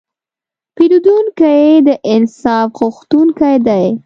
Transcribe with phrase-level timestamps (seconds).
[0.75, 3.85] پیرودونکی د انصاف غوښتونکی دی.